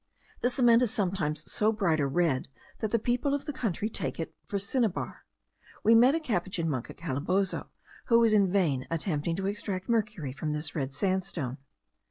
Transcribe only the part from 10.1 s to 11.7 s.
from this red sandstone.